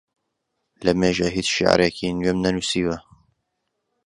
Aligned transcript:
لەمێژە 0.85 1.27
هیچ 1.35 1.47
شیعرێکی 1.55 2.15
نوێم 2.19 2.37
نەنووسیوە. 2.45 2.95